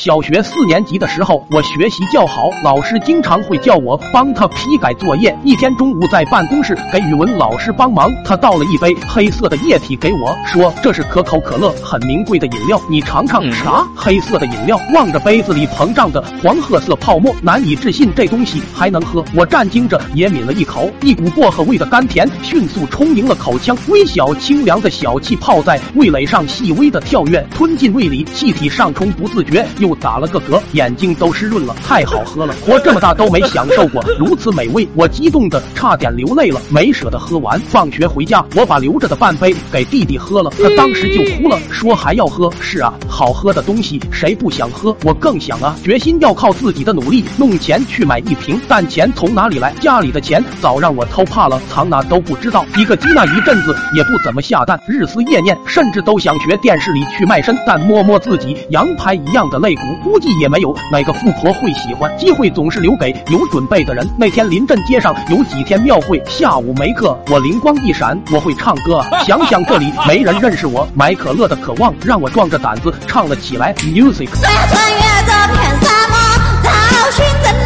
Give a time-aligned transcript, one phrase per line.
[0.00, 5.38] 小学四年级的时候，我学习较好，老师经常会叫我帮他批改作业。
[5.44, 13.42] 一天中午在办公室给语文老师帮忙，他倒了一杯黑色的液体给我，说这是可口可乐，很名贵的饮料，你尝尝。
[13.52, 13.86] 啥？
[13.94, 14.80] 黑色的饮料？
[14.94, 19.22] 望着杯子里膨胀的黄褐色泡沫，难以置信，这东西还能喝？
[19.34, 32.54] 我战惊着也抿了一口，一股薄荷味的甘甜迅速充盈了口腔，微小清凉的小气泡在味蕾上细微的跳跃，吞进胃里，气体上冲，不自觉又打了个嗝，眼睛都湿润了，太好喝了！
[32.64, 37.60] 活这么大都没享受过 如此美味，我激动的差点流泪了，没舍得喝完。
[37.68, 42.50] 放学回家，我把留着的半杯给弟弟喝了，他当时就哭了，说还要喝。
[42.60, 44.96] 是啊，好喝的东西谁不想喝？
[45.04, 49.72] 我更想啊，决心要靠自己的努力弄钱去买一瓶，但钱从哪里来？
[49.80, 52.64] 家里的钱早让我偷怕了，藏哪都不知道。
[52.76, 62.10] 一个鸡那一阵子也不怎么下蛋，日思夜念，甚至都想学电视里去卖身，但摸摸自己羊排一样的肋骨，估计也没有哪个富婆会喜欢。
[62.16, 64.06] 机会总是留给有准备的人。
[64.18, 69.18] 那天临镇街上有几天庙会，下午没课，我灵光一闪，我会唱歌啊！
[69.24, 73.74] 想想这里没人认识我，买可乐的渴望让我壮着胆子唱了起来。
[73.74, 74.28] Music。
[74.40, 76.18] 穿越这片沙漠，
[76.62, 76.70] 找
[77.10, 77.59] 寻真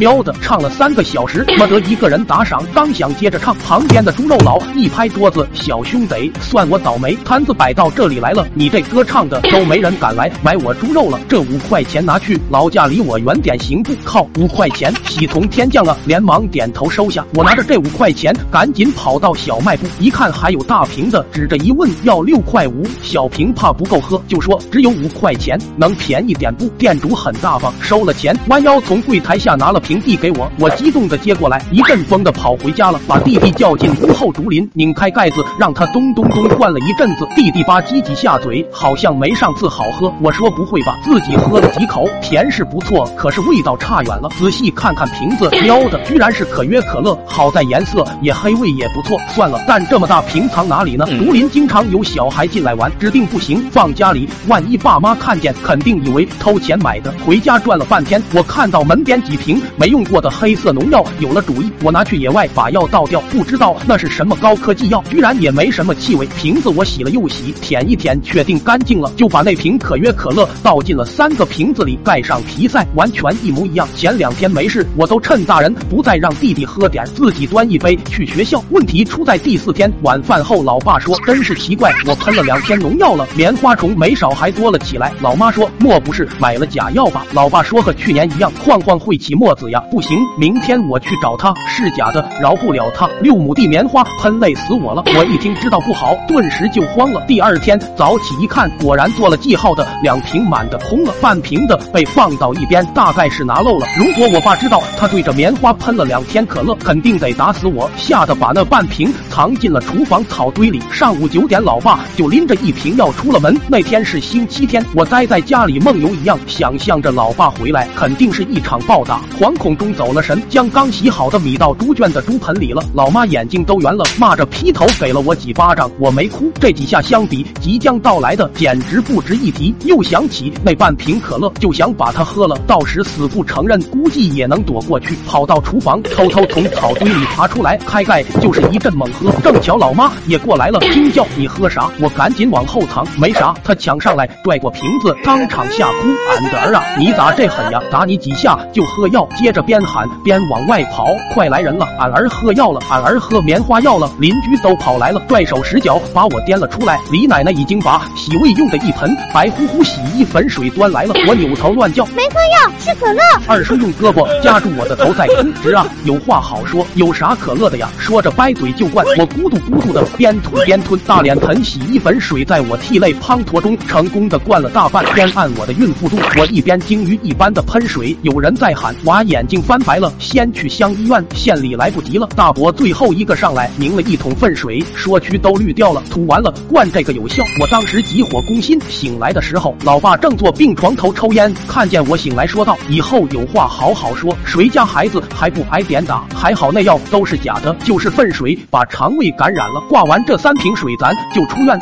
[0.00, 2.64] 喵的，唱了三个小时，没得一个人打赏。
[2.72, 11.20] 刚想接着唱，旁边的猪肉佬一拍桌子：“小兄弟，算我倒霉，摊子摆到这里来了，你这歌唱的都没人敢来买我猪肉了。
[11.28, 13.92] 这五块钱拿去，老家离我远点行不？
[14.02, 15.94] 靠，五块钱，喜从天降啊！
[16.06, 17.22] 连忙点头收下。
[17.34, 26.66] 我拿着这五块钱，赶紧跑到小卖部，一看还有大瓶的，指着一问要六块五，小瓶怕不够喝，就说只有五块钱，能便宜点不？
[26.78, 40.12] 店主很大方，收了钱，弯腰从柜台下拿了瓶递给我，我激动的接过来，一阵风的跑回家了，把弟弟叫进屋后竹林，拧开盖子，让他咚咚咚灌了一阵子，弟弟吧唧几下嘴，好像没上次好喝。
[40.20, 44.30] 我说不会吧，自己喝了几口，甜是不错，可是味道差远了。
[44.38, 49.18] 仔细看看瓶子，喵的，居然是可约可乐，好在颜色也黑，味也不错。
[49.34, 51.04] 算了，但这么大瓶藏哪里呢？
[51.18, 57.12] 竹林经常有小孩进来玩，指定不行，放家里，万一爸妈看见，肯定以为偷钱买的。
[57.26, 66.26] 回家转了半天，我看到门边几瓶没用过的黑色农药，有了主意，我拿去野外把药倒掉，不知道那是什么高科技药，居然也没什么气味。
[66.36, 73.88] 瓶子我洗了又洗，舔一舔，确定干净了，就把那瓶可约可乐倒进了三个瓶子里，盖上皮塞，完全一模一样。
[73.96, 78.62] 前两天没事，我都趁大人不在让弟弟喝点，自己端一杯去学校。
[78.68, 85.10] 问题出在第四天晚饭后，老爸说真是奇怪，我喷了两天农药了，棉花虫没少还多了起来。
[85.22, 87.24] 老妈说莫不是买了假药吧？
[87.32, 89.82] 老爸说和去年一样，晃晃会起沫子呀。
[89.90, 93.08] 不行，明天我去找他，是假的，饶不了他。
[93.20, 97.20] 六亩地棉花喷累死我了，我一听知道不好，顿时就慌了。
[97.26, 103.86] 第二天早起一看，果然做了记号的两瓶满的空了，半瓶的被放到一边，大概是拿漏了。
[103.96, 110.80] 如果我爸知道他对着棉花喷了两天可乐，肯定得打死我，吓得把那半瓶藏进了厨房草堆里。
[110.92, 113.58] 上午九点，老爸就拎着一瓶药出了门。
[113.68, 122.82] 那天是星期天，我待在家里梦游一样，想象着老爸回来肯定是一场暴打，狂空中走了神，将刚洗好的米倒猪圈的猪盆里了。
[122.94, 129.74] 老妈眼睛都圆了，骂着劈头给了我几巴掌，我没哭，这几下相比即将到来的简直不值一提。
[129.84, 135.14] 又想起那半瓶可乐，就想把它喝了，到时死不承认，估计也能躲过去。
[135.26, 139.30] 跑到厨房，偷偷从草堆里爬出来，开盖就是一阵猛喝。
[139.44, 141.90] 正巧老妈也过来了，惊叫你喝啥？
[142.00, 143.54] 我赶紧往后藏，没啥。
[143.62, 146.08] 她抢上来拽过瓶子，当场吓哭。
[146.30, 147.82] 俺的儿啊，你咋这狠呀？
[147.90, 151.86] 打你几下就喝药，接着边喊边往外跑，快来人了！
[151.98, 156.98] 俺儿喝药了，俺儿喝棉花药了，邻居都跑来了，拽手使脚把我颠了出来。
[157.10, 163.20] 李奶奶已经把洗胃用的一盆白乎乎洗衣粉水端来了， 我扭头乱叫，没喝药，是可乐。
[163.46, 167.88] 二叔用胳膊夹住我的头在哭，直啊，有话好说，有啥可乐的呀？
[167.98, 182.28] 说着掰嘴就灌，我咕嘟咕嘟的边吐边吞，大脸盆洗衣粉水在我涕泪滂沱中成功的灌了大半，边按我的孕妇肚，我一边鲸鱼一般的喷水，有人在喊，娃眼睛翻白了，先去乡医院，县里来不及了。
[182.34, 187.44] 大伯最后一个上来拧了一桶粪水，说区都绿掉了，吐完了灌这个有效。
[187.60, 196.24] 我当时急火攻心，醒来的时候，老爸正坐病床头抽烟，看见我醒来说道：“以后有话好好说，谁家孩子还不挨点打？
[196.34, 199.80] 还好那药都是假的，就是粪水把肠胃感染了。
[199.88, 201.78] 挂完这三瓶水，咱就出院。”